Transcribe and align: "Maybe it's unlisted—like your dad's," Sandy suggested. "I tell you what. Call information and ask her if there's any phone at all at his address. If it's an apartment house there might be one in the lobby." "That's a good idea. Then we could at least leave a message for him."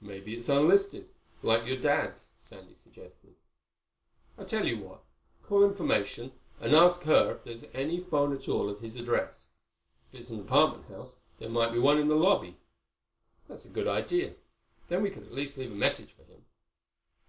"Maybe 0.00 0.34
it's 0.34 0.48
unlisted—like 0.48 1.64
your 1.64 1.76
dad's," 1.80 2.28
Sandy 2.40 2.74
suggested. 2.74 3.36
"I 4.36 4.42
tell 4.42 4.66
you 4.66 4.78
what. 4.80 5.04
Call 5.44 5.62
information 5.62 6.32
and 6.58 6.74
ask 6.74 7.02
her 7.02 7.36
if 7.36 7.44
there's 7.44 7.64
any 7.72 8.00
phone 8.00 8.34
at 8.34 8.48
all 8.48 8.68
at 8.68 8.78
his 8.80 8.96
address. 8.96 9.50
If 10.12 10.18
it's 10.18 10.30
an 10.30 10.40
apartment 10.40 10.88
house 10.88 11.20
there 11.38 11.48
might 11.50 11.70
be 11.70 11.78
one 11.78 11.98
in 11.98 12.08
the 12.08 12.16
lobby." 12.16 12.56
"That's 13.46 13.64
a 13.64 13.68
good 13.70 13.86
idea. 13.86 14.34
Then 14.88 15.04
we 15.04 15.10
could 15.10 15.22
at 15.22 15.32
least 15.32 15.56
leave 15.56 15.70
a 15.70 15.74
message 15.76 16.10
for 16.12 16.24
him." 16.24 16.46